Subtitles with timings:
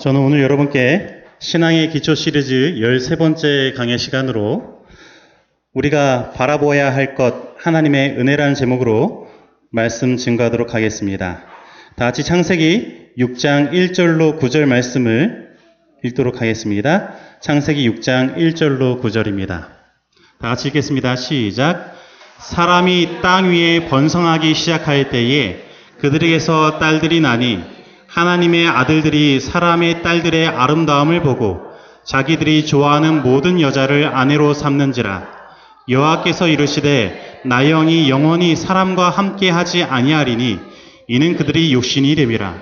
[0.00, 4.78] 저는 오늘 여러분께 신앙의 기초 시리즈 13번째 강의 시간으로
[5.74, 9.28] 우리가 바라보아야 할 것 하나님의 은혜라는 제목으로
[9.70, 11.44] 말씀 증거하도록 하겠습니다.
[11.96, 15.50] 다 같이 창세기 6장 1절로 9절 말씀을
[16.02, 17.12] 읽도록 하겠습니다.
[17.42, 19.48] 창세기 6장 1절로 9절입니다.
[19.48, 19.68] 다
[20.40, 21.16] 같이 읽겠습니다.
[21.16, 21.94] 시작.
[22.38, 25.58] 사람이 땅 위에 번성하기 시작할 때에
[25.98, 27.79] 그들에게서 딸들이 나니
[28.10, 31.60] 하나님의 아들들이 사람의 딸들의 아름다움을 보고
[32.04, 35.28] 자기들이 좋아하는 모든 여자를 아내로 삼는지라.
[35.88, 40.58] 여호와께서 이르시되 나 영이 영원히 사람과 함께 하지 아니하리니
[41.06, 42.54] 이는 그들이 육신이 됨이라.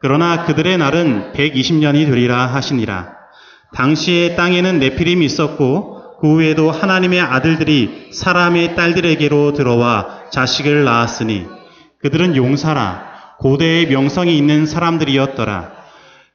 [0.00, 3.12] 그러나 그들의 날은 120년이 되리라 하시니라.
[3.74, 11.46] 당시에 땅에는 네피림이 있었고 그 후에도 하나님의 아들들이 사람의 딸들에게로 들어와 자식을 낳았으니
[12.00, 13.11] 그들은 용사라
[13.42, 15.72] 고대의 명성이 있는 사람들이었더라.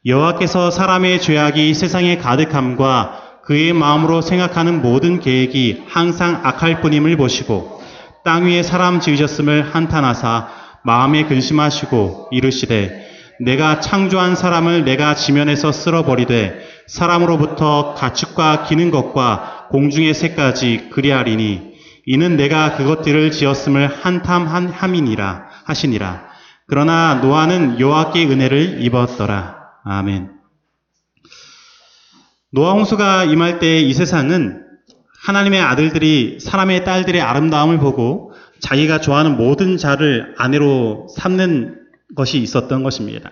[0.05, 7.81] 여호와께서 사람의 죄악이 세상에 가득함과 그의 마음으로 생각하는 모든 계획이 항상 악할 뿐임을 보시고
[8.25, 10.49] 땅 위에 사람 지으셨음을 한탄하사
[10.83, 13.07] 마음에 근심하시고 이르시되
[13.39, 22.75] 내가 창조한 사람을 내가 지면에서 쓸어버리되 사람으로부터 가축과 기는 것과 공중의 새까지 그리하리니 이는 내가
[22.75, 26.26] 그것들을 지었음을 한탐함이니라 하시니라.
[26.67, 29.57] 그러나 노아는 여호와께 은혜를 입었더라.
[29.85, 30.31] 아멘.
[32.51, 34.63] 노아 홍수가 임할 때 이 세상은
[35.25, 41.79] 하나님의 아들들이 사람의 딸들의 아름다움을 보고 자기가 좋아하는 모든 자를 아내로 삼는
[42.15, 43.31] 것이 있었던 것입니다.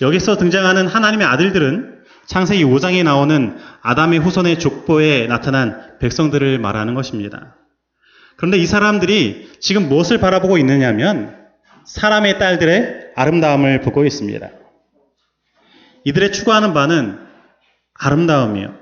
[0.00, 7.56] 여기서 등장하는 하나님의 아들들은 창세기 5장에 나오는 아담의 후손의 족보에 나타난 백성들을 말하는 것입니다.
[8.36, 11.39] 그런데 이 사람들이 지금 무엇을 바라보고 있느냐면
[11.86, 14.48] 사람의 딸들의 아름다움을 보고 있습니다.
[16.04, 17.18] 이들의 추구하는 바는
[17.94, 18.74] 아름다움이요.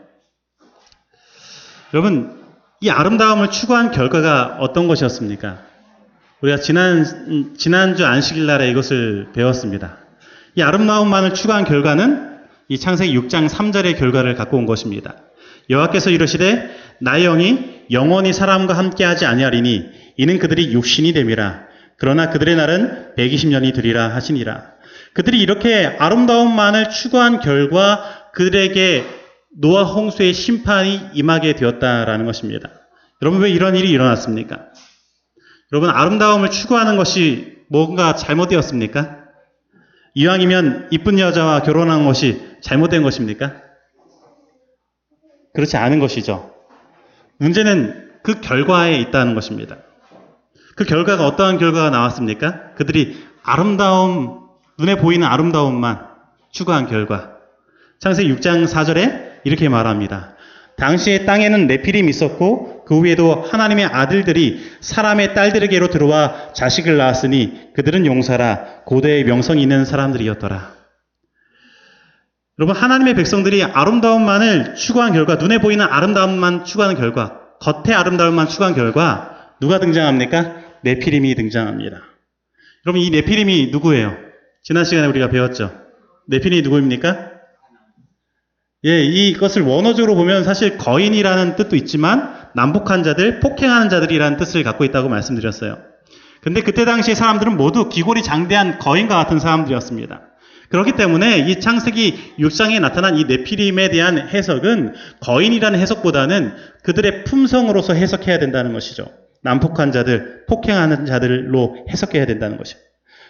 [1.94, 2.38] 여러분,
[2.80, 5.62] 이 아름다움을 추구한 결과가 어떤 것이었습니까?
[6.40, 9.98] 우리가 지난, 지난주 안식일 날에 이것을 배웠습니다.
[10.55, 15.17] 이 아름다움만을 추구한 결과는 이 창세기 6장 3절의 결과를 갖고 온 것입니다.
[15.70, 19.86] 여호와께서 이르시되 나의 영이 영원히 사람과 함께하지 아니하리니
[20.17, 21.67] 이는 그들이 육신이 됨이라
[21.98, 24.73] 그러나 그들의 날은 120년이 되리라 하시니라.
[25.14, 29.05] 그들이 이렇게 아름다움만을 추구한 결과 그들에게
[29.61, 32.70] 노아 홍수의 심판이 임하게 되었다라는 것입니다.
[33.20, 34.67] 여러분 왜 이런 일이 일어났습니까?
[35.73, 39.19] 여러분 아름다움을 추구하는 것이 뭔가 잘못되었습니까?
[40.15, 43.57] 이왕이면 이쁜 여자와 결혼한 것이 잘못된 것입니까?
[45.53, 46.55] 그렇지 않은 것이죠.
[47.39, 49.79] 문제는 그 결과에 있다는 것입니다.
[50.78, 52.70] 그 결과가 어떠한 결과가 나왔습니까?
[52.77, 54.42] 그들이 아름다움,
[54.78, 56.06] 눈에 보이는 아름다움만
[56.52, 57.33] 추구한 결과.
[57.98, 60.36] 창세기 6장 4절에 이렇게 말합니다.
[60.77, 68.84] 당시에 땅에는 네피림이 있었고 그 후에도 하나님의 아들들이 사람의 딸들에게로 들어와 자식을 낳았으니 그들은 용사라
[68.86, 70.74] 고대의 명성이 있는 사람들이었더라.
[72.61, 79.34] 여러분 하나님의 백성들이 아름다움만을 추구한 결과 눈에 보이는 아름다움만 추구하는 결과 겉의 아름다움만 추구한 결과
[79.61, 80.58] 누가 등장합니까?
[80.83, 82.02] 네피림이 등장합니다.
[82.86, 84.16] 여러분 이 네피림이 누구예요?
[84.62, 85.72] 지난 시간에 우리가 배웠죠.
[86.28, 87.33] 네피림이 누구입니까?
[88.84, 95.08] 예, 이것을 원어적으로 보면 사실 거인이라는 뜻도 있지만 남북한 자들, 폭행하는 자들이라는 뜻을 갖고 있다고
[95.08, 95.78] 말씀드렸어요.
[96.42, 100.22] 근데 그때 당시 사람들은 모두 기골이 장대한 거인과 같은 사람들이었습니다.
[100.68, 108.38] 그렇기 때문에 이 창세기 6장에 나타난 이 네피림에 대한 해석은 거인이라는 해석보다는 그들의 품성으로서 해석해야
[108.38, 109.11] 된다는 것이죠.
[109.42, 112.88] 난폭한 자들, 폭행하는 자들로 해석해야 된다는 것입니다.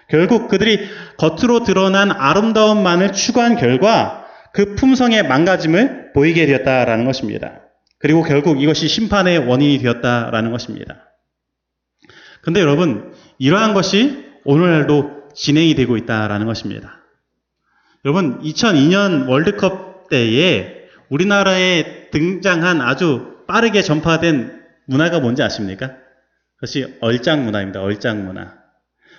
[0.09, 0.89] 결국 그들이
[1.19, 7.61] 겉으로 드러난 아름다움만을 추구한 결과 그 품성의 망가짐을 보이게 되었다라는 것입니다.
[7.99, 11.09] 그리고 결국 이것이 심판의 원인이 되었다라는 것입니다.
[12.41, 17.03] 근데 여러분, 이러한 것이 오늘날도 진행이 되고 있다라는 것입니다.
[18.05, 20.79] 여러분, 2002년 월드컵 때에
[21.11, 24.58] 우리나라에 등장한 아주 빠르게 전파된
[24.89, 25.97] 문화가 뭔지 아십니까?
[26.57, 27.81] 그것이 얼짱 문화입니다.
[27.83, 28.55] 얼짱 문화.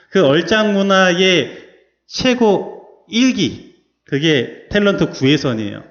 [0.10, 1.69] 그 얼짱 문화의
[2.07, 3.75] 최고 1기,
[4.06, 5.83] 그게 탤런트 구혜선이에요.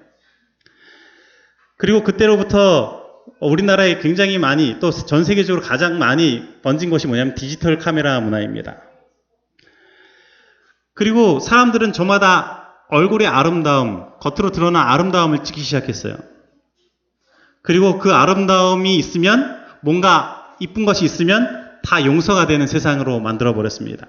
[1.76, 2.98] 그리고 그때로부터
[3.40, 8.82] 우리나라에 굉장히 많이 또 전 세계적으로 가장 많이 번진 것이 뭐냐면 디지털 카메라 문화입니다.
[10.94, 16.16] 그리고 사람들은 저마다 얼굴의 아름다움, 겉으로 드러난 아름다움을 찍기 시작했어요.
[17.62, 24.06] 그리고 그 아름다움이 있으면 뭔가 이쁜 것이 있으면 다 용서가 되는 세상으로 만들어 버렸습니다.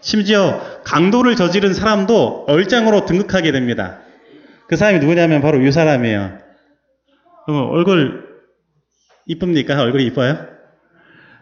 [0.00, 4.00] 심지어 강도를 저지른 사람도 얼짱으로 등극하게 됩니다.
[4.68, 6.38] 그 사람이 누구냐면 바로 이 사람이에요.
[7.46, 8.42] 그럼 얼굴
[9.26, 9.80] 이쁩니까?
[9.80, 10.46] 얼굴이 이뻐요?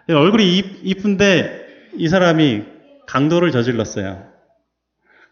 [0.08, 2.64] 예, 얼굴이 이- 이쁜데 이 사람이
[3.06, 4.24] 강도를 저질렀어요.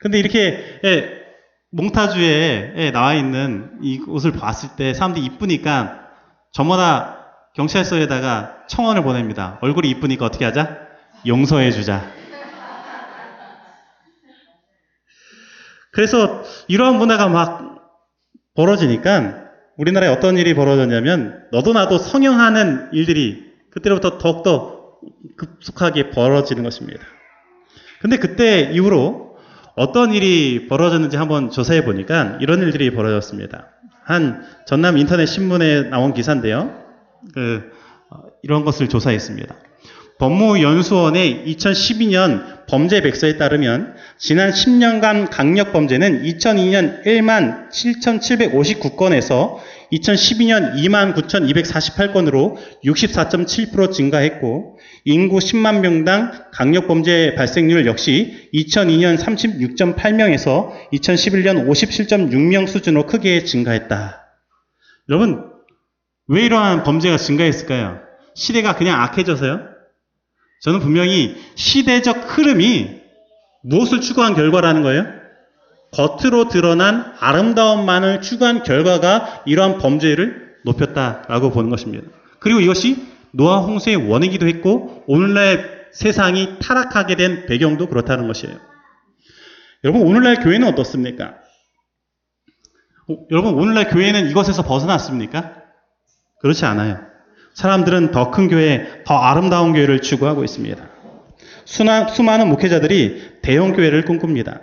[0.01, 1.19] 근데 이렇게 예,
[1.71, 6.07] 몽타주에 예, 나와 있는 이 옷을 봤을 때 사람들이 이쁘니까
[6.53, 7.18] 저마다
[7.59, 9.59] 경찰서에다가 청원을 보냅니다.
[9.63, 10.79] 얼굴이 이쁘니까 어떻게 하자?
[11.27, 12.09] 용서해 주자.
[15.93, 17.83] 그래서 이러한 문화가 막
[18.55, 24.99] 벌어지니까 우리나라에 어떤 일이 벌어졌냐면 너도 나도 성형하는 일들이 그때부터 더욱더
[25.37, 27.01] 급속하게 벌어지는 것입니다.
[28.01, 29.37] 근데 그때 이후로
[29.75, 33.69] 어떤 일이 벌어졌는지 한번 조사해 보니까 이런 일들이 벌어졌습니다.
[34.05, 36.88] 한 전남 인터넷 신문에 나온 기사인데요.
[37.35, 37.71] 그
[38.11, 39.55] 어, 이런 것을 조사했습니다.
[40.19, 49.59] 법무연수원의 2012년 범죄 백서에 따르면 지난 10년간 강력 범죄는 2002년 1만 7,759건에서
[49.93, 61.67] 2012년 2만 9,248건으로 64.7% 증가했고 인구 10만 명당 강력 범죄 발생률 역시 2002년 36.8명에서 2011년
[61.67, 64.27] 57.6명 수준으로 크게 증가했다.
[65.09, 65.58] 여러분
[66.29, 68.01] 왜 이러한 범죄가 증가했을까요?
[68.35, 69.61] 시대가 그냥 악해져서요?
[70.61, 72.99] 저는 분명히 시대적 흐름이
[73.63, 75.07] 무엇을 추구한 결과라는 거예요?
[75.93, 82.07] 겉으로 드러난 아름다움만을 추구한 결과가 이러한 범죄를 높였다라고 보는 것입니다.
[82.41, 88.57] 그리고 이것이 노아 홍수의 원이기도 했고 오늘날 세상이 타락하게 된 배경도 그렇다는 것이에요.
[89.85, 91.37] 여러분 오늘날 교회는 어떻습니까?
[93.09, 95.58] 어, 여러분 오늘날 교회는 이것에서 벗어났습니까?
[96.41, 96.99] 그렇지 않아요.
[97.55, 100.89] 사람들은 더 큰 교회, 더 아름다운 교회를 추구하고 있습니다.
[101.65, 104.61] 수나, 수많은 목회자들이 대형 교회를 꿈꿉니다.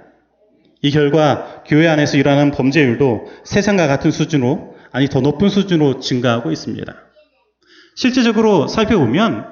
[0.82, 6.96] 이 결과 교회 안에서 일어나는 범죄율도 세상과 같은 수준으로, 아니 더 높은 수준으로 증가하고 있습니다.
[7.96, 9.46] 실제적으로 살펴보면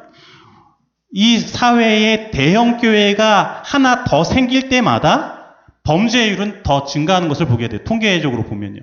[1.11, 7.81] 이 사회에 대형 교회가 하나 더 생길 때마다 범죄율은 더 증가하는 것을 보게 돼요.
[7.83, 8.81] 통계적으로 보면요.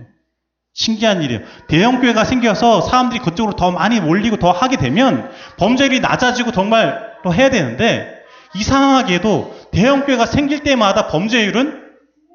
[0.73, 1.43] 신기한 일이에요.
[1.69, 7.35] 대형 교회가 생겨서 사람들이 그쪽으로 더 많이 몰리고 더 하게 되면 범죄율이 낮아지고 정말 또
[7.35, 8.21] 해야 되는데
[8.55, 11.91] 이상하게도 대형 교회가 생길 때마다 범죄율은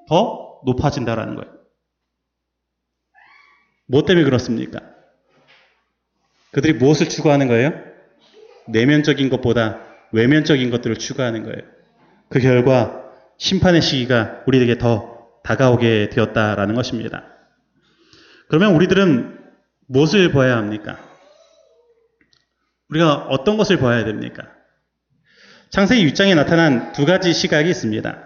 [0.07, 1.51] 더 높아진다라는 거예요.
[3.87, 4.79] 뭐 때문에 그렇습니까?
[6.51, 7.73] 그들이 무엇을 추구하는 거예요?
[8.67, 9.79] 내면적인 것보다
[10.11, 11.61] 외면적인 것들을 추구하는 거예요.
[12.29, 13.03] 그 결과
[13.37, 17.34] 심판의 시기가 우리에게 더 다가오게 되었다라는 것입니다.
[18.47, 19.39] 그러면 우리들은
[19.87, 20.97] 무엇을 보아야 합니까?
[22.89, 24.43] 우리가 어떤 것을 보아야 됩니까?
[25.69, 28.17] 창세기 6장에 나타난 두 가지 시각이 있습니다.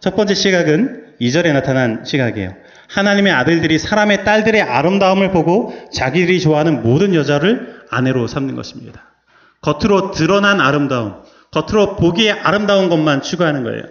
[0.00, 2.54] 첫 번째 시각은 2절에 나타난 시각이에요.
[2.88, 9.10] 하나님의 아들들이 사람의 딸들의 아름다움을 보고 자기들이 좋아하는 모든 여자를 아내로 삼는 것입니다.
[9.62, 11.22] 겉으로 드러난 아름다움,
[11.52, 13.82] 겉으로 보기에 아름다운 것만 추구하는 거예요.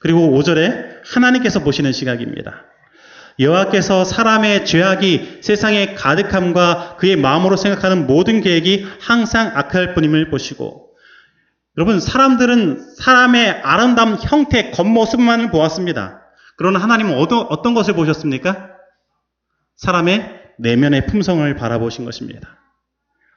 [0.00, 2.64] 그리고 5절에 하나님께서 보시는 시각입니다.
[3.38, 10.86] 여호와께서 사람의 죄악이 세상에 가득함과 그의 마음으로 생각하는 모든 계획이 항상 악할 뿐임을 보시고
[11.76, 16.22] 여러분 사람들은 사람의 아름다운 형태 겉모습만을 보았습니다.
[16.56, 18.70] 그러나 하나님은 어떤, 것을 보셨습니까?
[19.76, 22.56] 사람의 내면의 품성을 바라보신 것입니다.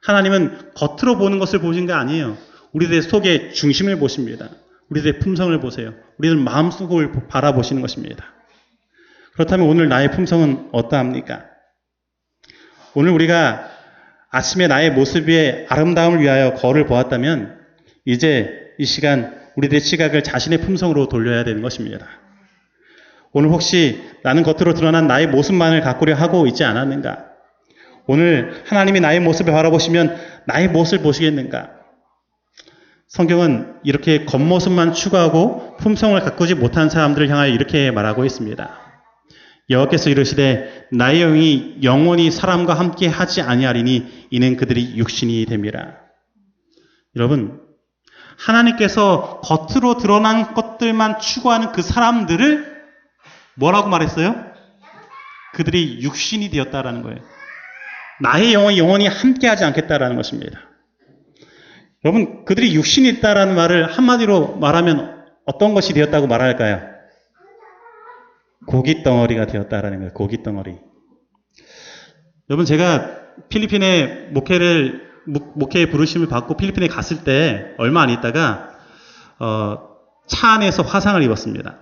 [0.02, 2.38] 하나님은 겉으로 보는 것을 보신 게 아니에요.
[2.72, 4.48] 우리들의 속의 중심을 보십니다.
[4.88, 5.92] 우리들의 품성을 보세요.
[6.16, 8.24] 우리들 마음속을 바라보시는 것입니다.
[9.40, 11.46] 그렇다면 오늘 나의 품성은 어떠합니까?
[12.92, 13.70] 오늘 우리가
[14.28, 17.58] 아침에 나의 모습의 아름다움을 위하여 거울을 보았다면
[18.04, 22.06] 이제 이 시간 우리들의 시각을 자신의 품성으로 돌려야 되는 것입니다.
[23.32, 27.24] 오늘 혹시 나는 겉으로 드러난 나의 모습만을 가꾸려 하고 있지 않았는가?
[28.06, 30.18] 오늘 하나님이 나의 모습을 바라보시면
[30.48, 31.70] 나의 모습을 보시겠는가?
[33.08, 38.89] 성경은 이렇게 겉모습만 추구하고 품성을 가꾸지 못한 사람들을 향하여 이렇게 말하고 있습니다.
[39.70, 45.96] 여호와께서 이르시되 나의 영이 영원히 사람과 함께 하지 아니하리니 이는 그들이 육신이 됨이라.
[47.16, 47.60] 여러분
[48.36, 52.80] 하나님께서 겉으로 드러난 것들만 추구하는 그 사람들을
[53.54, 54.50] 뭐라고 말했어요?
[55.52, 57.18] 그들이 육신이 되었다라는 거예요.
[58.20, 60.60] 나의 영혼이 영원히 함께 하지 않겠다라는 것입니다.
[62.04, 66.99] 여러분, 그들이 육신이 있다라는 말을 한마디로 말하면 어떤 것이 되었다고 말할까요?
[68.66, 70.12] 고기 덩어리가 되었다라는 거예요.
[70.12, 70.76] 고기 덩어리.
[72.48, 78.70] 여러분, 제가 필리핀에 목회를, 목- 목회의 부르심을 받고 필리핀에 갔을 때 얼마 안 있다가,
[79.38, 79.78] 어,
[80.26, 81.78] 차 안에서 화상을 입었습니다.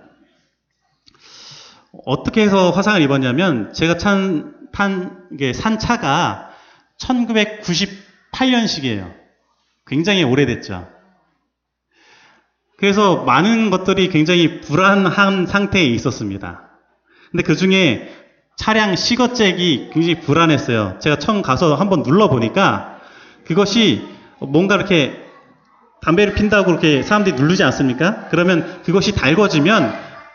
[2.05, 6.51] 어떻게 해서 화상을 입었냐면 제가 찬, 탄, 산 차가
[6.99, 9.11] 1998년식이에요.
[9.87, 10.87] 굉장히 오래됐죠.
[12.77, 16.68] 그래서 많은 것들이 굉장히 불안한 상태에 있었습니다.
[17.31, 18.09] 근데 그 중에
[18.55, 20.97] 차량 시거잭이 굉장히 불안했어요.
[20.99, 22.99] 제가 처음 가서 한번 눌러보니까
[23.45, 24.05] 그것이
[24.39, 25.25] 뭔가 이렇게
[26.01, 28.27] 담배를 핀다고 그렇게 사람들이 누르지 않습니까?
[28.29, 29.93] 그러면 그것이 달궈지면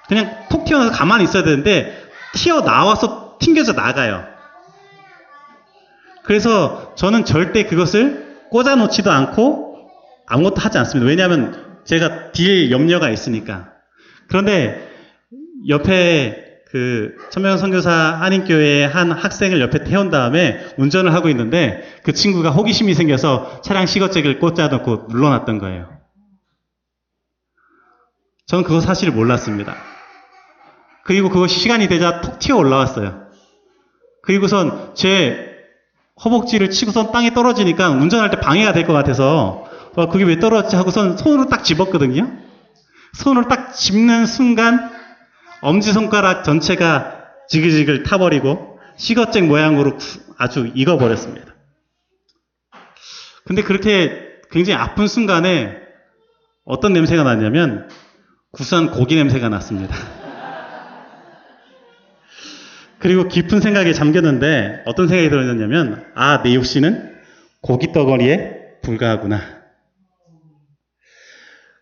[0.09, 2.03] 그냥 톡 튀어나와서 가만히 있어야 되는데
[2.35, 4.25] 튀어나와서 튕겨져 나가요.
[6.25, 9.91] 그래서 저는 절대 그것을 꽂아 놓지도 않고
[10.27, 11.09] 아무것도 하지 않습니다.
[11.09, 13.71] 왜냐하면 제가 딜 염려가 있으니까.
[14.29, 14.91] 그런데
[15.69, 16.44] 옆에
[16.75, 22.95] 그 천명 선교사 한인교회의 한 학생을 옆에 태운 다음에 운전을 하고 있는데 그 친구가 호기심이
[22.95, 25.89] 생겨서 차량 시거잭을 꽂아 놓고 눌러놨던 거예요.
[28.49, 29.77] 저는 그거 사실을 몰랐습니다.
[31.05, 33.23] 그리고 그것이 시간이 되자 톡 튀어 올라왔어요.
[34.25, 35.55] 그리고선 제
[36.25, 39.65] 허벅지를 치고선 땅에 떨어지니까 운전할 때 방해가 될 것 같아서
[39.95, 42.33] 어, 그게 왜 떨어졌지 하고선 손으로 딱 집었거든요.
[43.13, 44.93] 손으로 딱 집는 순간
[45.65, 49.97] 엄지손가락 전체가 지글지글 타버리고 시거잭 모양으로
[50.37, 51.55] 아주 익어버렸습니다.
[53.47, 55.79] 근데 그렇게 굉장히 아픈 순간에
[56.65, 57.89] 어떤 냄새가 났냐면
[58.53, 59.97] 구수한 고기 냄새가 났습니다.
[63.01, 67.15] 그리고 깊은 생각에 잠겼는데 어떤 생각이 들었냐면 아, 내 육신은
[67.63, 69.41] 고기 덩어리에 불과하구나.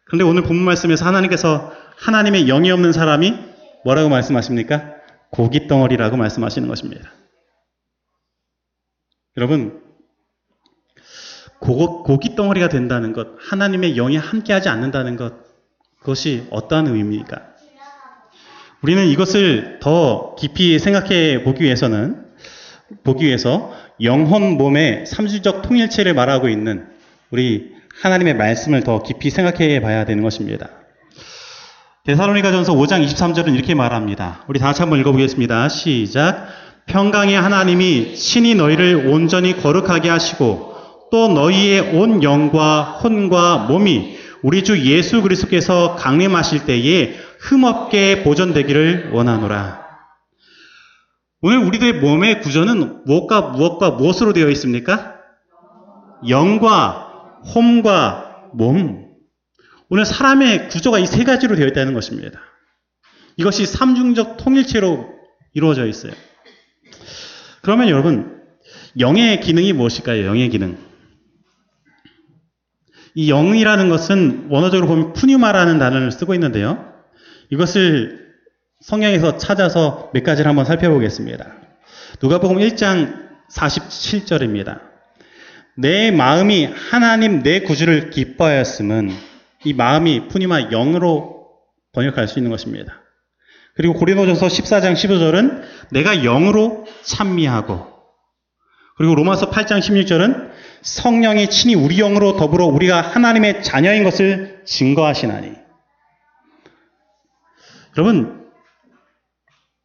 [0.07, 3.52] 그런데 오늘 본문 말씀에서 하나님께서 하나님의 영이 없는 사람이
[3.85, 4.95] 뭐라고 말씀하십니까?
[5.31, 7.11] 고기 덩어리라고 말씀하시는 것입니다.
[9.37, 9.83] 여러분,
[11.59, 15.35] 고, 고기 덩어리가 된다는 것, 하나님의 영이 함께하지 않는다는 것,
[16.01, 17.53] 그것이 어떠한 의미입니까?
[18.83, 22.27] 우리는 이것을 더 깊이 생각해 보기 위해서는
[23.05, 23.73] 보기 위해서
[24.03, 26.89] 영혼 몸의 삼주적 통일체를 말하고 있는
[27.31, 27.73] 우리
[28.03, 30.82] 하나님의 말씀을 더 깊이 생각해 봐야 되는 것입니다.
[32.05, 34.43] 데살로니가전서 5장 23절은 이렇게 말합니다.
[34.49, 35.69] 우리 다 같이 한번 읽어보겠습니다.
[35.69, 36.49] 시작.
[36.87, 40.75] 평강의 하나님이 친히 너희를 온전히 거룩하게 하시고
[41.13, 49.83] 또 너희의 온 영과 혼과 몸이 우리 주 예수 그리스도께서 강림하실 때에 흠없게 보존되기를 원하노라.
[51.41, 55.19] 오늘 우리들의 몸의 구조는 무엇과 무엇과 무엇으로 되어 있습니까?
[56.29, 57.13] 영과
[57.55, 59.12] 홈과 몸.
[59.93, 62.41] 오늘 사람의 구조가 이 세 가지로 되어 있다는 것입니다.
[63.37, 65.07] 이것이 삼중적 통일체로
[65.53, 66.13] 이루어져 있어요.
[67.61, 68.41] 그러면 여러분,
[68.99, 70.25] 영의 기능이 무엇일까요?
[70.25, 70.79] 영의 기능.
[73.15, 76.91] 이 영이라는 것은 원어적으로 보면 푸뉴마라는 단어를 쓰고 있는데요.
[77.51, 78.33] 이것을
[78.81, 81.53] 성경에서 찾아서 몇 가지를 한번 살펴보겠습니다.
[82.23, 84.81] 누가복음 1장 47절입니다.
[85.77, 89.32] 내 마음이 하나님 내 구주를 기뻐하였음은
[89.65, 91.49] 이 마음이 푸니마 영으로
[91.93, 93.01] 번역할 수 있는 것입니다.
[93.75, 97.93] 그리고 고린도전서 14장 15절은 내가 영으로 찬미하고
[98.97, 100.53] 그리고 로마서 8장 16절은
[100.83, 105.55] 성령이 친히 우리 영으로 더불어 우리가 하나님의 자녀인 것을 증거하시나니.
[107.97, 108.51] 여러분,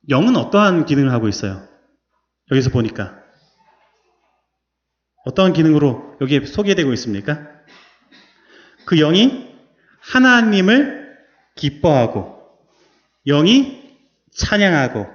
[0.09, 1.67] 영은 어떠한 기능을 하고 있어요?
[2.51, 3.17] 여기서 보니까.
[5.25, 7.47] 어떠한 기능으로 여기에 소개되고 있습니까?
[8.85, 9.46] 그 영이
[10.07, 11.17] 하나님을
[11.55, 12.37] 기뻐하고,
[13.25, 13.81] 영이
[14.35, 15.07] 찬양하고,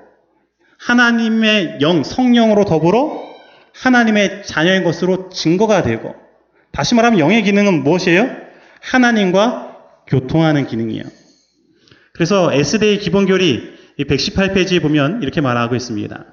[0.78, 3.22] 하나님의 영, 성령으로 더불어
[3.74, 6.14] 하나님의 자녀인 것으로 증거가 되고,
[6.72, 8.28] 다시 말하면 영의 기능은 무엇이에요?
[8.80, 9.76] 하나님과
[10.08, 11.04] 교통하는 기능이에요.
[12.12, 16.26] 그래서 S대의 기본교리 118페이지에 보면 이렇게 말하고 있습니다.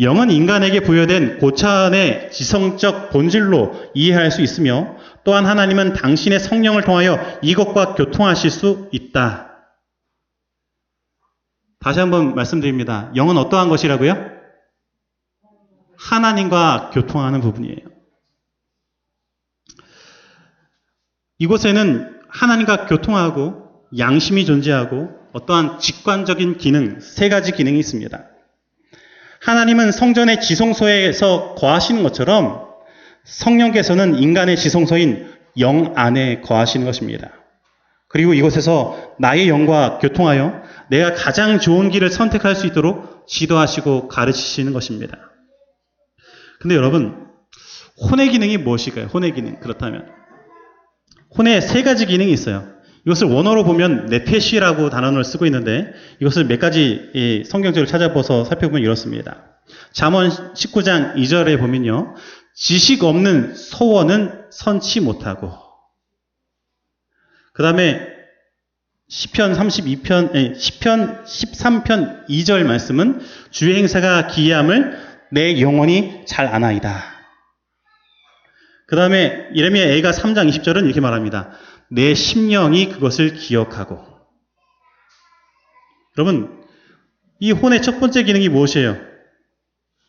[0.00, 7.94] 영은 인간에게 부여된 고차원의 지성적 본질로 이해할 수 있으며 또한 하나님은 당신의 성령을 통하여 이것과
[7.94, 9.50] 교통하실 수 있다.
[11.80, 13.10] 다시 한번 말씀드립니다.
[13.16, 14.32] 영은 어떠한 것이라고요?
[15.96, 17.76] 하나님과 교통하는 부분이에요.
[21.38, 28.24] 이곳에는 하나님과 교통하고 양심이 존재하고 어떠한 직관적인 기능, 세 가지 기능이 있습니다.
[29.42, 32.73] 하나님은 성전의 지성소에서 거하시는 것처럼
[33.24, 37.32] 성령께서는 인간의 지성소인 영 안에 거하시는 것입니다.
[38.08, 45.18] 그리고 이곳에서 나의 영과 교통하여 내가 가장 좋은 길을 선택할 수 있도록 지도하시고 가르치시는 것입니다.
[46.60, 47.26] 근데 여러분,
[48.10, 49.06] 혼의 기능이 무엇일까요?
[49.06, 49.58] 혼의 기능.
[49.60, 50.06] 그렇다면.
[51.36, 52.68] 혼의 세 가지 기능이 있어요.
[53.06, 59.58] 이것을 원어로 보면 네페시라고 단어를 쓰고 있는데 이것을 몇 가지 이 성경적으로 찾아보서 살펴보면 이렇습니다.
[59.92, 62.14] 잠언 19장 2절에 보면요.
[62.54, 65.52] 지식 없는 소원은 선치 못하고
[67.52, 68.14] 그 다음에
[69.08, 73.20] 시편 32편, 아니, 시편 13편 2절 말씀은
[73.50, 74.98] 주의 행사가 기이함을
[75.30, 77.14] 내 영혼이 잘 아나이다.
[78.86, 81.52] 그 다음에 예레미야 애가 3장 20절은 이렇게 말합니다.
[81.90, 84.04] 내 심령이 그것을 기억하고.
[86.16, 86.64] 여러분,
[87.40, 88.96] 이 혼의 첫 번째 기능이 무엇이에요?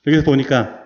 [0.07, 0.84] 여기서 보니까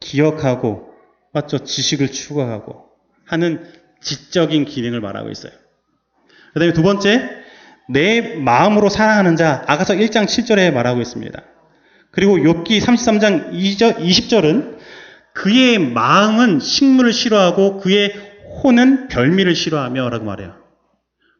[0.00, 0.90] 기억하고,
[1.32, 1.58] 맞죠?
[1.58, 2.86] 지식을 추구하고
[3.26, 3.64] 하는
[4.02, 5.52] 지적인 기능을 말하고 있어요.
[6.52, 7.30] 그 다음에 두 번째,
[7.88, 11.42] 내 마음으로 사랑하는 자, 아가서 1장 7절에 말하고 있습니다.
[12.10, 14.78] 그리고 욥기 33장 20절은
[15.34, 18.12] 그의 마음은 식물을 싫어하고 그의
[18.62, 20.56] 혼은 별미를 싫어하며 라고 말해요.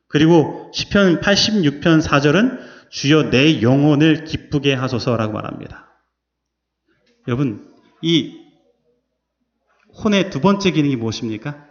[0.08, 5.88] 그리고 시편 86편 4절은 주여 내 영혼을 기쁘게 하소서라고 말합니다.
[7.28, 7.68] 여러분,
[8.02, 8.39] 이
[10.02, 11.66] 혼의 두 번째 기능이 무엇입니까?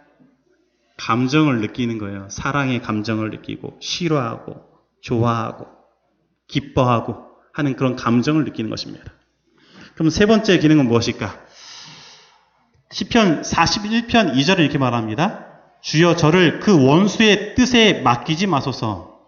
[0.96, 2.28] 감정을 느끼는 거예요.
[2.30, 4.62] 사랑의 감정을 느끼고, 싫어하고,
[5.00, 5.66] 좋아하고,
[6.46, 7.16] 기뻐하고
[7.52, 9.12] 하는 그런 감정을 느끼는 것입니다.
[9.94, 11.38] 그럼 세 번째 기능은 무엇일까?
[12.90, 15.46] 시편 41편 2절에 이렇게 말합니다.
[15.80, 19.20] 주여 저를 그 원수의 뜻에 맡기지 마소서.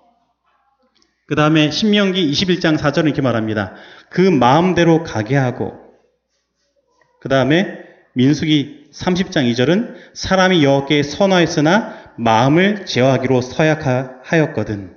[1.27, 3.75] 그 다음에 신명기 21장 4절은 이렇게 말합니다.
[4.11, 5.79] 그 마음대로 가게 하고.
[7.21, 7.79] 그 다음에
[8.15, 14.97] 민수기 30장 2절은 사람이 여호와께 선화했으나 마음을 제어하기로 서약하였거든.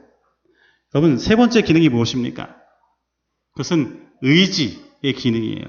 [0.93, 2.55] 여러분 세 번째 기능이 무엇입니까?
[3.53, 5.65] 그것은 의지의 기능이에요.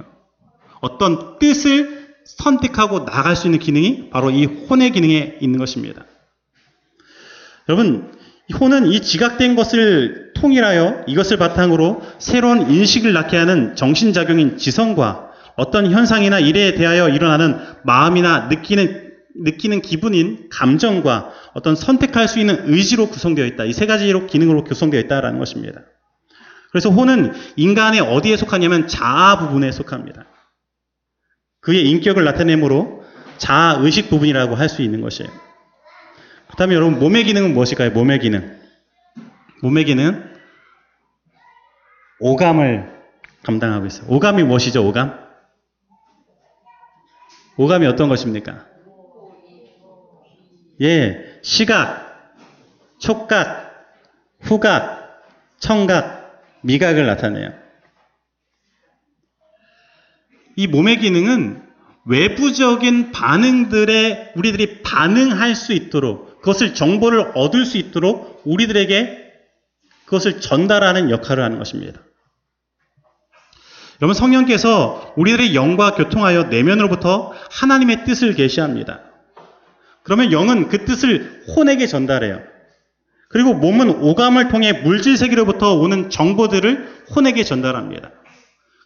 [0.80, 6.04] 어떤 뜻을 선택하고 나갈 수 있는 기능이 바로 이 혼의 기능에 있는 것입니다.
[7.68, 8.12] 여러분,
[8.48, 15.25] 이 혼은 이 지각된 것을 통일하여 이것을 바탕으로 새로운 인식을 낳게 하는 정신작용인 지성과
[15.56, 23.08] 어떤 현상이나 일에 대하여 일어나는 마음이나 느끼는, 느끼는 기분인 감정과 어떤 선택할 수 있는 의지로
[23.08, 23.64] 구성되어 있다.
[23.64, 25.80] 이 세 가지로 기능으로 구성되어 있다라는 것입니다.
[26.70, 30.26] 그래서 혼은 인간의 어디에 속하냐면 자아 부분에 속합니다.
[31.62, 33.02] 그의 인격을 나타내므로
[33.38, 35.30] 자아 의식 부분이라고 할 수 있는 것이에요.
[36.50, 37.90] 그 다음에 여러분 몸의 기능은 무엇일까요?
[37.90, 38.56] 몸의 기능.
[39.62, 40.22] 몸의 기능
[42.20, 42.92] 오감을
[43.42, 44.06] 감당하고 있어요.
[44.08, 44.86] 오감이 무엇이죠?
[44.86, 45.25] 오감?
[47.56, 48.66] 오감이 어떤 것입니까?
[50.82, 52.06] 예, 시각,
[52.98, 53.86] 촉각,
[54.40, 55.22] 후각,
[55.58, 57.52] 청각, 미각을 나타내요.
[60.56, 61.62] 이 몸의 기능은
[62.06, 69.26] 외부적인 반응들에 우리들이 반응할 수 있도록 그것을 정보를 얻을 수 있도록 우리들에게
[70.04, 72.00] 그것을 전달하는 역할을 하는 것입니다.
[74.02, 79.00] 여러분 성령께서 우리들의 영과 교통하여 내면으로부터 하나님의 뜻을 계시합니다.
[80.02, 82.40] 그러면 영은 그 뜻을 혼에게 전달해요.
[83.28, 88.10] 그리고 몸은 오감을 통해 물질 세계로부터 오는 정보들을 혼에게 전달합니다.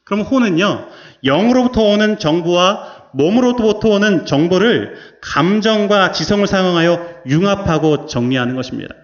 [0.04, 0.88] 그럼 혼은요,
[1.24, 8.94] 영으로부터 오는 정보와 몸으로부터 오는 정보를 감정과 지성을 사용하여 융합하고 정리하는 것입니다.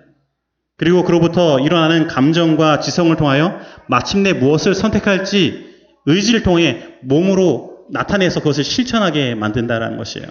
[0.79, 5.76] 그리고 그로부터 일어나는 감정과 지성을 통하여 마침내 무엇을 선택할지
[6.07, 10.27] 의지를 통해 몸으로 나타내서 그것을 실천하게 만든다라는 것이에요.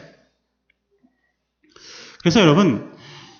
[2.21, 2.91] 그래서 여러분,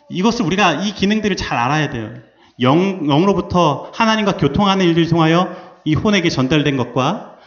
[0.10, 2.13] 이것을 우리가 이 기능들을 잘 알아야 돼요.
[2.62, 7.38] 영, 영으로부터 하나님과 교통하는 일들을 통하여 이 혼에게 전달된 것과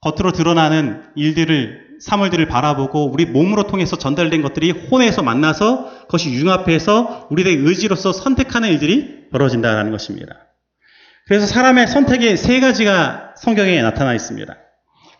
[0.00, 7.56] 겉으로 드러나는 일들을 사물들을 바라보고 우리 몸으로 통해서 전달된 것들이 혼에서 만나서 그것이 융합해서 우리의
[7.56, 10.36] 의지로서 선택하는 일들이 벌어진다는 것입니다.
[11.26, 14.54] 그래서 사람의 선택의 세 가지가 성경에 나타나 있습니다.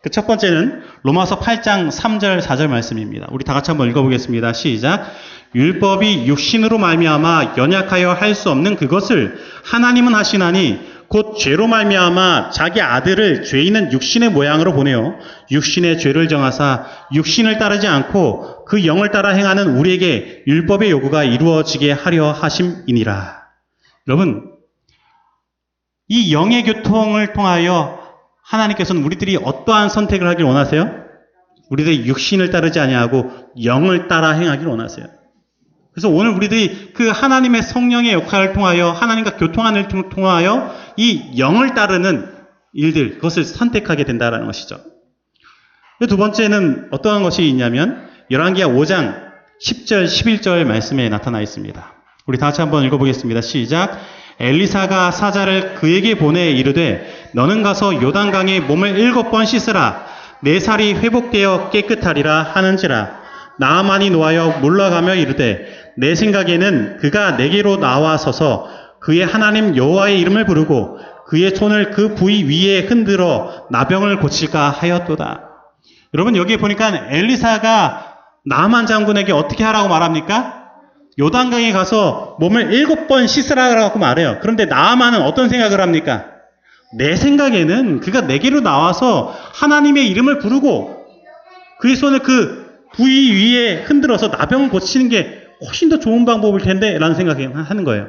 [0.03, 3.27] 그 첫 번째는 로마서 8장 3절 4절 말씀입니다.
[3.31, 4.53] 우리 다 같이 한번 읽어보겠습니다.
[4.53, 5.13] 시작.
[5.55, 13.45] 율법이 육신으로 말미암아 연약하여 할 수 없는 그것을 하나님은 하시나니 곧 죄로 말미암아 자기 아들을
[13.45, 15.15] 죄 있는 육신의 모양으로 보내어
[15.51, 22.33] 육신의 죄를 정하사 육신을 따르지 않고 그 영을 따라 행하는 우리에게 율법의 요구가 이루어지게 하려
[22.33, 23.43] 하심이니라.
[24.07, 24.53] 여러분,
[26.09, 28.08] 이 영의 교통을 통하여
[28.49, 31.09] 하나님께서는 우리들이 어떠한 선택을 하길 원하세요?
[31.71, 33.31] 우리들의 육신을 따르지 아니하고
[33.65, 35.07] 영을 따라 행하길 원하세요.
[35.93, 42.33] 그래서 오늘 우리들이 그 하나님의 성령의 역할을 통하여 하나님과 교통하는 일을 통하여 이 영을 따르는
[42.73, 44.79] 일들 그것을 선택하게 된다는 것이죠.
[46.09, 49.29] 두 번째는 어떠한 것이 있냐면 열왕기하 5장
[49.61, 51.95] 10절, 11절 말씀에 나타나 있습니다.
[52.27, 53.41] 우리 다 같이 한번 읽어보겠습니다.
[53.41, 53.99] 시작.
[54.41, 60.07] 엘리사가 사자를 그에게 보내 이르되 너는 가서 요단강에 몸을 일곱 번 씻으라
[60.41, 63.19] 내 살이 회복되어 깨끗하리라 하는지라
[63.59, 68.69] 나만이 놓아여 물러가며 이르되 내 생각에는 그가 내게로 나와서서
[69.01, 75.43] 그의 하나님 여호와의 이름을 부르고 그의 손을 그 부위 위에 흔들어 나병을 고칠까 하였도다.
[76.15, 80.58] 여러분 여기에 보니까 엘리사가 나만 장군에게 어떻게 하라고 말합니까?
[81.19, 84.39] 요단강에 가서 몸을 일곱 번 씻으라고 말해요.
[84.41, 86.27] 그런데 나아만은 어떤 생각을 합니까?
[86.97, 91.05] 내 생각에는 그가 내게로 나와서 하나님의 이름을 부르고
[91.81, 97.17] 그의 손을 그 부위 위에 흔들어서 나병을 고치는 게 훨씬 더 좋은 방법일 텐데 라는
[97.17, 98.07] 생각을 하는 거예요.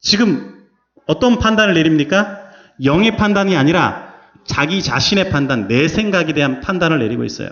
[0.00, 0.66] 지금
[1.06, 2.42] 어떤 판단을 내립니까?
[2.84, 4.14] 영의 판단이 아니라
[4.44, 7.48] 자기 자신의 판단, 내 생각에 대한 판단을 내리고 있어요.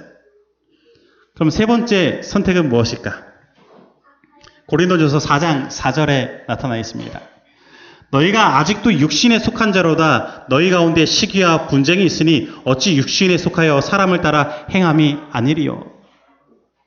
[1.35, 3.34] 그럼 세 번째 선택은 무엇일까?
[4.67, 7.21] 고린도전서 4장 4절에 나타나 있습니다.
[8.11, 14.67] 너희가 아직도 육신에 속한 자로다 너희 가운데 시기와 분쟁이 있으니 어찌 육신에 속하여 사람을 따라
[14.71, 15.93] 행함이 아니리요.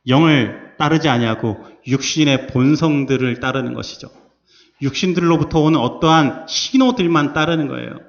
[0.07, 4.09] 영을 따르지 아니하고 육신의 본성들을 따르는 것이죠.
[4.81, 7.99] 육신들로부터 오는 어떠한 신호들만 따르는 거예요.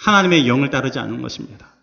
[0.00, 1.75] 하나님의 영을 따르지 않는 것입니다.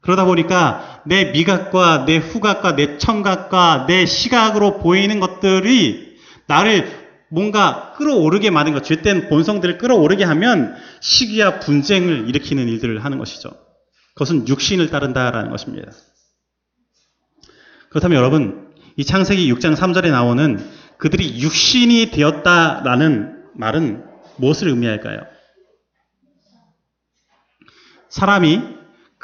[0.00, 8.50] 그러다 보니까 내 미각과 내 후각과 내 청각과 내 시각으로 보이는 것들이 나를 뭔가 끌어오르게
[8.50, 13.50] 만든 것, 죄된 본성들을 끌어오르게 하면 시기와 분쟁을 일으키는 일들을 하는 것이죠.
[14.14, 15.90] 그것은 육신을 따른다라는 것입니다.
[17.90, 20.64] 그렇다면 여러분, 이 창세기 6장 3절에 나오는
[20.98, 24.04] 그들이 육신이 되었다라는 말은
[24.36, 25.20] 무엇을 의미할까요?
[28.08, 28.75] 사람이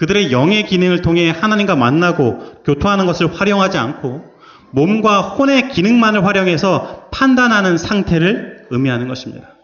[0.02, 4.24] 그들의 영의 기능을 통해 하나님과 만나고 교토하는 것을 활용하지 않고
[4.72, 9.54] 몸과 혼의 기능만을 활용해서 판단하는 상태를 의미하는 것입니다.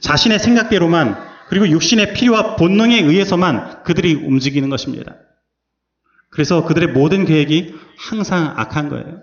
[0.00, 1.16] 자신의 생각대로만
[1.48, 5.16] 그리고 육신의 필요와 본능에 의해서만 그들이 움직이는 것입니다.
[6.30, 9.22] 그래서 그들의 모든 계획이 항상 악한 거예요.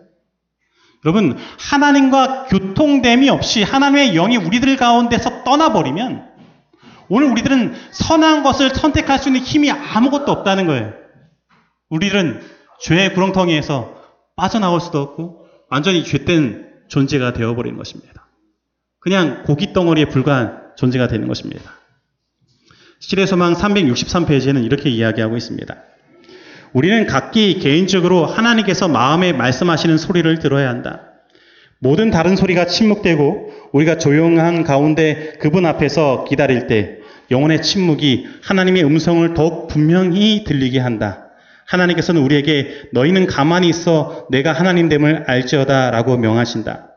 [1.05, 6.28] 여러분, 하나님과 교통됨이 없이 하나님의 영이 우리들 가운데서 떠나버리면
[7.09, 10.93] 오늘 우리들은 선한 것을 선택할 수 있는 힘이 아무것도 없다는 거예요.
[11.89, 12.41] 우리들은
[12.81, 13.95] 죄의 구렁텅이에서
[14.35, 18.27] 빠져나올 수도 없고 완전히 죄된 존재가 되어버리는 것입니다.
[18.99, 21.79] 그냥 고기 덩어리에 불과한 존재가 되는 것입니다.
[22.99, 25.75] 실의 소망 363페이지에는 이렇게 이야기하고 있습니다.
[26.73, 31.01] 우리는 각기 개인적으로 하나님께서 마음에 말씀하시는 소리를 들어야 한다.
[31.79, 36.98] 모든 다른 소리가 침묵되고 우리가 조용한 가운데 그분 앞에서 기다릴 때
[37.31, 41.25] 영혼의 침묵이 하나님의 음성을 더욱 분명히 들리게 한다.
[41.67, 46.87] 하나님께서는 우리에게 너희는 가만히 있어 내가 하나님됨을 알지어다 라고 명하신다.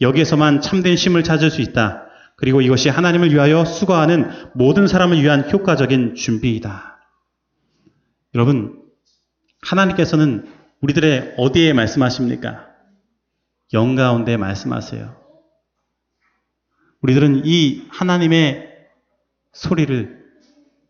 [0.00, 2.06] 여기에서만 참된 심을 찾을 수 있다.
[2.36, 6.98] 그리고 이것이 하나님을 위하여 수고하는 모든 사람을 위한 효과적인 준비이다.
[8.34, 8.80] 여러분,
[9.62, 10.48] 하나님께서는
[10.80, 12.66] 우리들의 어디에 말씀하십니까?
[13.72, 15.16] 영 가운데 말씀하세요.
[17.00, 18.73] 우리들은 이 하나님의
[19.54, 20.24] 소리를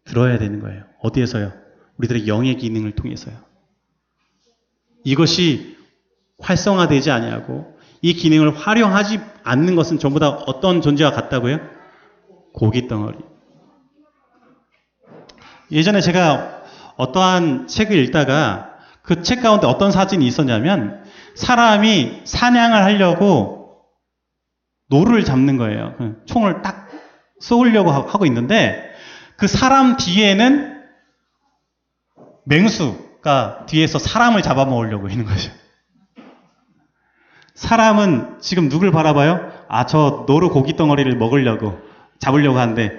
[0.05, 0.85] 들어야 되는 거예요.
[1.01, 1.53] 어디에서요?
[1.99, 3.37] 우리들의 영의 기능을 통해서요.
[5.05, 5.77] 이것이
[6.41, 11.61] 활성화되지 아니하고 이 기능을 활용하지 않는 것은 전부 다 어떤 존재와 같다고요?
[12.53, 13.19] 고기 덩어리.
[15.71, 16.63] 예전에 제가
[16.97, 23.83] 어떠한 책을 읽다가 그 책 가운데 어떤 사진이 있었냐면 사람이 사냥을 하려고
[24.89, 25.95] 노루를 잡는 거예요.
[25.99, 26.84] 그 총을 딱
[27.45, 28.91] 쏘으려고 하고 있는데
[29.37, 30.83] 그 사람 뒤에는
[32.47, 35.51] 맹수가 뒤에서 사람을 잡아먹으려고 있는 거죠.
[37.55, 39.53] 사람은 지금 누굴 바라봐요?
[39.69, 41.79] 아, 저 노루 고기 덩어리를 먹으려고,
[42.19, 42.99] 잡으려고 하는데,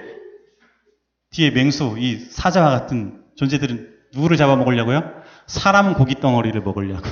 [1.30, 5.02] 뒤에 맹수, 이 사자와 같은 존재들은 누구를 잡아먹으려고요?
[5.46, 7.06] 사람 고기 덩어리를 먹으려고.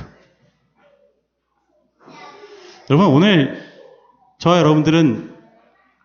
[2.90, 3.62] 여러분, 오늘
[4.38, 5.33] 저와 여러분들은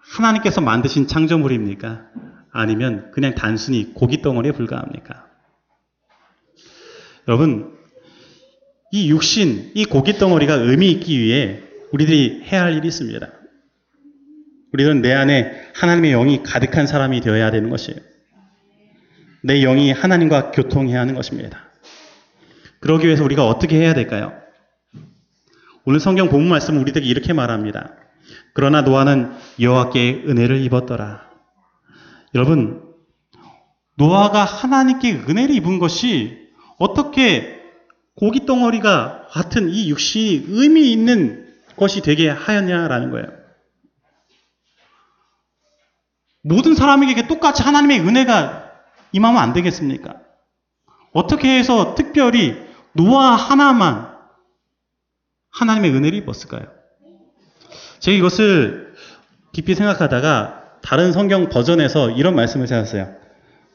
[0.09, 2.07] 하나님께서 만드신 창조물입니까?
[2.51, 5.27] 아니면 그냥 단순히 고기 덩어리에 불과합니까?
[7.27, 7.77] 여러분,
[8.91, 13.27] 이 육신, 이 고기 덩어리가 의미 있기 위해 우리들이 해야 할 일이 있습니다.
[14.73, 17.99] 우리는 내 안에 하나님의 영이 가득한 사람이 되어야 되는 것이에요.
[19.43, 21.69] 내 영이 하나님과 교통해야 하는 것입니다.
[22.79, 24.33] 그러기 위해서 우리가 어떻게 해야 될까요?
[25.85, 27.95] 오늘 성경 본문 말씀은 우리들에게 이렇게 말합니다.
[28.59, 31.29] 그러나 노아는 여호와께 은혜를 입었더라.
[32.35, 32.93] 여러분,
[33.95, 37.57] 노아가 하나님께 은혜를 입은 것이 어떻게
[38.17, 43.27] 고기 덩어리가 같은 이 육신이 의미 있는 것이 되게 하였냐라는 거예요.
[46.43, 48.73] 모든 사람에게 똑같이 하나님의 은혜가
[49.13, 50.17] 임하면 안 되겠습니까?
[51.13, 54.17] 어떻게 해서 특별히 노아 하나만
[55.51, 56.78] 하나님의 은혜를 입었을까요?
[57.99, 58.93] 제가 이것을
[59.51, 63.13] 깊이 생각하다가 다른 성경 버전에서 이런 말씀을 찾았어요.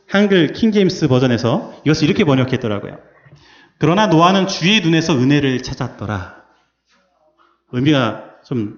[0.09, 2.99] 한글 킹제임스 버전에서 이것을 이렇게 번역했더라고요.
[3.79, 6.43] 그러나 노아는 주의 눈에서 은혜를 찾았더라.
[7.73, 8.77] 의미가 좀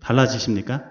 [0.00, 0.84] 달라지십니까?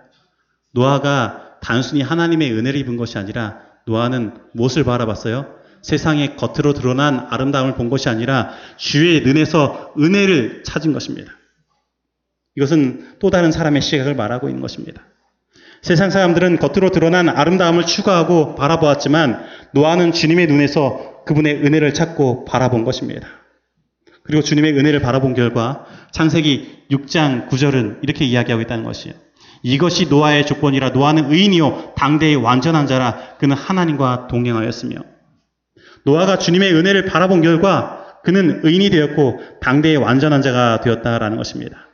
[0.72, 5.56] 노아가 단순히 하나님의 은혜를 입은 것이 아니라 노아는 무엇을 바라봤어요?
[5.82, 11.32] 세상의 겉으로 드러난 아름다움을 본 것이 아니라 주의 눈에서 은혜를 찾은 것입니다.
[12.58, 15.04] 이것은 또 다른 사람의 시각을 말하고 있는 것입니다.
[15.82, 23.28] 세상 사람들은 겉으로 드러난 아름다움을 추구하고 바라보았지만 노아는 주님의 눈에서 그분의 은혜를 찾고 바라본 것입니다.
[24.24, 29.16] 그리고 주님의 은혜를 바라본 결과 창세기 6장 9절은 이렇게 이야기하고 있다는 것이에요.
[29.64, 34.96] 이것이 노아의 조건이라 노아는 의인이요 당대의 완전한 자라 그는 하나님과 동행하였으며
[36.06, 41.88] 노아가 주님의 은혜를 바라본 결과 그는 의인이 되었고 당대의 완전한 자가 되었다라는 것입니다.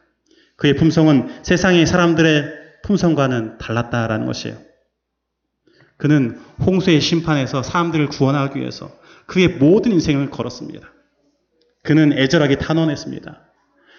[0.63, 2.45] 그의 품성은 세상의 사람들의
[2.83, 4.55] 품성과는 달랐다라는 것이에요.
[5.97, 8.89] 그는 홍수의 심판에서 사람들을 구원하기 위해서
[9.25, 10.89] 그의 모든 인생을 걸었습니다.
[11.83, 13.41] 그는 애절하게 탄원했습니다.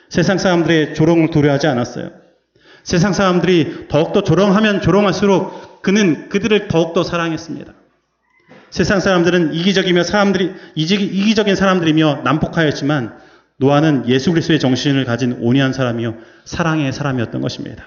[0.08, 2.12] 세상 사람들의 조롱을 두려워하지 않았어요.
[2.82, 7.74] 세상 사람들이 더욱더 조롱하면 조롱할수록 그는 그들을 더욱더 사랑했습니다.
[8.70, 13.23] 세상 사람들은 이기적이며 사람들이 이기적인 사람들이며 난폭하였지만
[13.58, 17.84] 노아는 예수 그리스도의 정신을 가진 온유한 사람이요 사랑의 사람이었던 것입니다.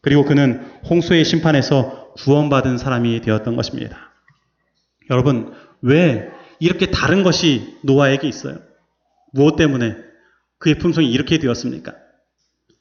[0.00, 4.12] 그리고 그는 홍수의 심판에서 구원받은 사람이 되었던 것입니다.
[5.10, 8.58] 여러분, 왜 이렇게 다른 것이 노아에게 있어요?
[9.32, 9.96] 무엇 때문에
[10.58, 11.94] 그의 품성이 이렇게 되었습니까?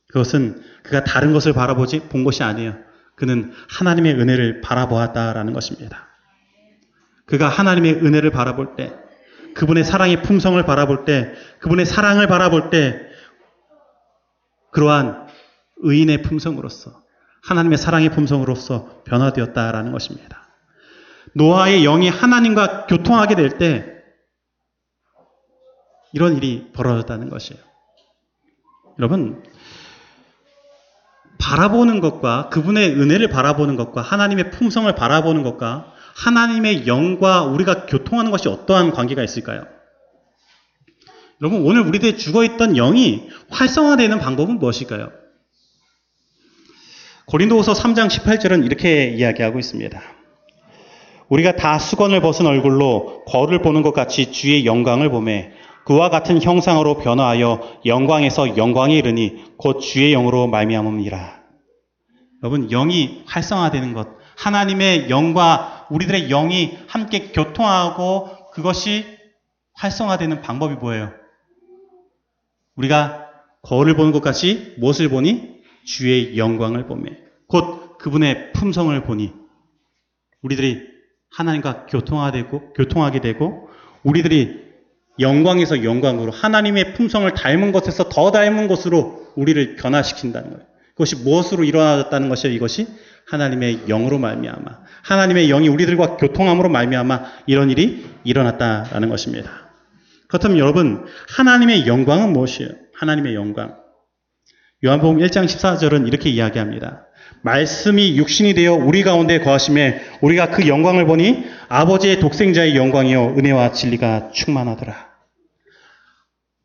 [0.08, 2.78] 그것은 그가 다른 것을 바라보지 본 것이 아니에요.
[3.16, 6.08] 그는 하나님의 은혜를 바라보았다라는 것입니다.
[7.26, 8.94] 그가 하나님의 은혜를 바라볼 때,
[9.58, 13.02] 그분의 사랑의 품성을 바라볼 때, 그분의 사랑을 바라볼 때,
[14.72, 15.28] 그러한
[15.78, 17.02] 의인의 품성으로서,
[17.44, 20.48] 하나님의 사랑의 품성으로서 변화되었다라는 것입니다.
[21.34, 23.96] 노아의 영이 하나님과 교통하게 될 때,
[26.14, 27.62] 이런 일이 벌어졌다는 것이에요.
[29.00, 29.44] 여러분,
[31.40, 38.50] 바라보는 것과 그분의 은혜를 바라보는 것과 하나님의 품성을 바라보는 것과 하나님의 영과 우리가 교통하는 것이
[38.50, 39.66] 어떠한 관계가 있을까요?
[41.42, 45.12] 여러분, 오늘 우리들이 죽어 있던 영이 활성화되는 방법은 무엇일까요?
[47.28, 50.02] 고린도후서 3장 18절은 이렇게 이야기하고 있습니다.
[51.30, 55.52] 우리가 다 수건을 벗은 얼굴로 거울을 보는 것 같이 주의 영광을 보매
[55.86, 61.38] 그와 같은 형상으로 변화하여 영광에서 영광에 이르니 곧 주의 영으로 말미암음이라.
[62.44, 69.06] 여러분 영이 활성화되는 것, 하나님의 영과 우리들의 영이 함께 교통하고 그것이
[69.74, 71.12] 활성화되는 방법이 뭐예요?
[72.76, 73.26] 우리가
[73.64, 75.58] 거울을 보는 것 같이 무엇을 보니?
[75.86, 79.34] 주의 영광을 보매 곧 그분의 품성을 보니
[80.42, 80.82] 우리들이
[81.32, 83.70] 하나님과 교통화되고 교통하게 되고
[84.04, 84.68] 우리들이
[85.20, 90.66] 영광에서 영광으로 하나님의 품성을 닮은 것에서 더 닮은 것으로 우리를 변화시킨다는 거예요.
[90.90, 92.52] 그것이 무엇으로 일어나졌다는 것이요?
[92.52, 92.88] 이것이
[93.30, 99.70] 하나님의 영으로 말미암아 하나님의 영이 우리들과 교통함으로 말미암아 이런 일이 일어났다라는 것입니다.
[100.28, 102.72] 그렇다면 여러분 하나님의 영광은 무엇이에요?
[102.96, 103.78] 하나님의 영광.
[104.84, 107.06] 요한복음 1장 14절은 이렇게 이야기합니다.
[107.44, 114.32] 말씀이 육신이 되어 우리 가운데 거하심에 우리가 그 영광을 보니 아버지의 독생자의 영광이요 은혜와 진리가
[114.34, 115.08] 충만하더라.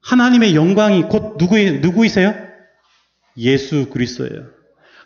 [0.03, 2.35] 하나님의 영광이 곧 누구, 누구이세요?
[3.37, 4.47] 예수 그리스도예요.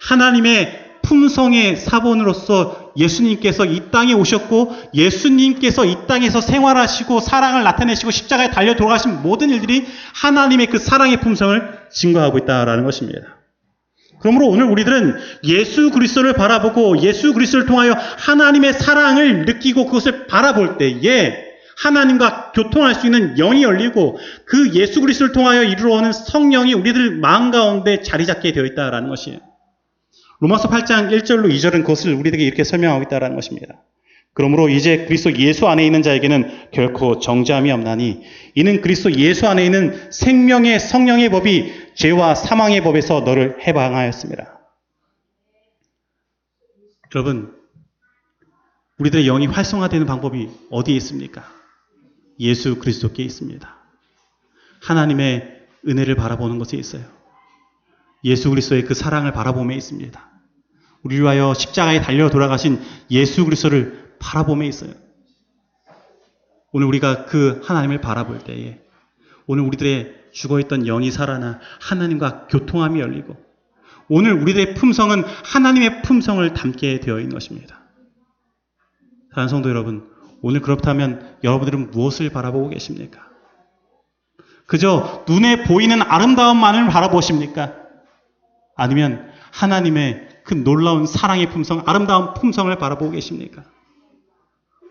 [0.01, 8.75] 하나님의 품성의 사본으로서 예수님께서 이 땅에 오셨고 예수님께서 이 땅에서 생활하시고 사랑을 나타내시고 십자가에 달려
[8.75, 13.37] 돌아가신 모든 일들이 하나님의 그 사랑의 품성을 증거하고 있다라는 것입니다.
[14.19, 21.47] 그러므로 오늘 우리들은 예수 그리스도를 바라보고 예수 그리스도를 통하여 하나님의 사랑을 느끼고 그것을 바라볼 때에
[21.79, 28.03] 하나님과 교통할 수 있는 영이 열리고 그 예수 그리스도를 통하여 이루어오는 성령이 우리들 마음 가운데
[28.03, 29.39] 자리 잡게 되어 있다라는 것이에요.
[30.41, 33.83] 로마서 8장 1절로 2절은 그것을 우리에게 이렇게 설명하고 있다라는 것입니다.
[34.35, 38.23] 그러므로 이제 그리스도 예수 안에 있는 자에게는 결코 정죄함이 없나니
[38.55, 44.61] 이는 그리스도 예수 안에 있는 생명의 성령의 법이 죄와 사망의 법에서 너를 해방하였습니다.
[47.15, 47.57] 여러분,
[48.99, 51.51] 우리들의 영이 활성화되는 방법이 어디에 있습니까?
[52.39, 53.77] 예수 그리스도께 있습니다.
[54.83, 57.16] 하나님의 은혜를 바라보는 것에 있어요.
[58.27, 60.31] 예수 그리스도의 그 사랑을 바라봄에 있습니다.
[61.03, 64.91] 우리 위하여 십자가에 달려 돌아가신 예수 그리스도를 바라봄에 있어요.
[66.73, 68.81] 오늘 우리가 그 하나님을 바라볼 때에
[69.47, 73.37] 오늘 우리들의 죽어있던 영이 살아나 하나님과 교통함이 열리고
[74.09, 77.81] 오늘 우리들의 품성은 하나님의 품성을 담게 되어 있는 것입니다.
[79.31, 80.11] 사랑하는 성도 여러분,
[80.43, 83.27] 오늘 그렇다면 여러분들은 무엇을 바라보고 계십니까?
[84.67, 87.86] 그저 눈에 보이는 아름다움만을 바라보십니까?
[88.77, 93.65] 아니면 하나님의 그 놀라운 사랑의 품성, 아름다운 품성을 바라보고 계십니까?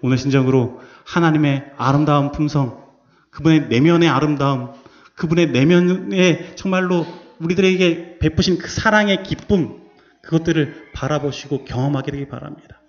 [0.02, 2.84] 오늘 신정으로 하나님의 아름다운 품성,
[3.30, 4.74] 그분의 내면의 아름다움,
[5.15, 7.06] 그분의 내면에 정말로
[7.39, 9.82] 우리들에게 베푸신 그 사랑의 기쁨,
[10.21, 12.82] 그것들을 바라보시고 경험하게 되기 바랍니다.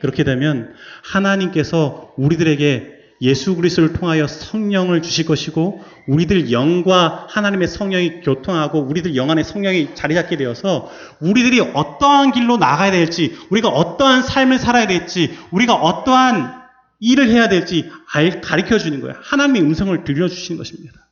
[0.00, 0.74] 그렇게 되면
[1.04, 9.30] 하나님께서 우리들에게 예수 그리스도를 통하여 성령을 주실 것이고 우리들 영과 하나님의 성령이 교통하고 우리들 영
[9.30, 15.36] 안에 성령이 자리 잡게 되어서 우리들이 어떠한 길로 나가야 될지 우리가 어떠한 삶을 살아야 될지
[15.50, 16.60] 우리가 어떠한
[17.00, 19.16] 일을 해야 될지 알, 가르쳐 주는 거예요.
[19.20, 21.10] 하나님의 음성을 들려 주시는 것입니다.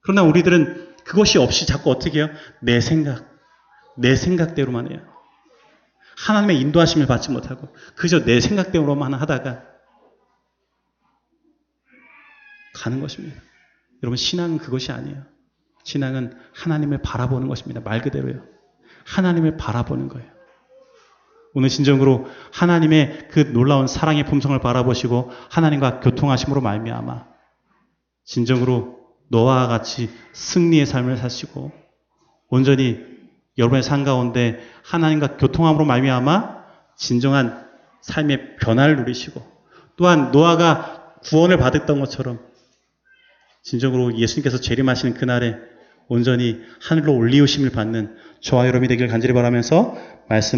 [0.00, 2.30] 그러나 우리들은 그것이 없이 자꾸 어떻게 해요?
[2.60, 3.26] 내 생각,
[3.96, 5.00] 내 생각대로만 해요.
[6.18, 9.73] 하나님의 인도하심을 받지 못하고 그저 내 생각대로만 하다가
[12.74, 13.40] 가는 것입니다.
[14.02, 15.22] 여러분 신앙은 그것이 아니에요.
[15.84, 17.80] 신앙은 하나님을 바라보는 것입니다.
[17.80, 18.42] 말 그대로요.
[19.06, 20.34] 하나님을 바라보는 거예요.
[21.54, 27.26] 오늘 진정으로 하나님의 그 놀라운 사랑의 품성을 바라보시고 하나님과 교통하심으로 말미암아
[28.24, 31.70] 진정으로 너와 같이 승리의 삶을 사시고
[32.48, 33.00] 온전히
[33.56, 36.64] 여러분의 삶 가운데 하나님과 교통함으로 말미암아
[36.96, 37.64] 진정한
[38.00, 39.40] 삶의 변화를 누리시고
[39.96, 42.40] 또한 노아가 구원을 받았던 것처럼
[43.64, 45.56] 진정으로 예수님께서 재림하시는 그날에
[46.06, 49.96] 온전히 하늘로 올리우심을 받는 저와 여러분이 되길 간절히 바라면서
[50.28, 50.52] 말씀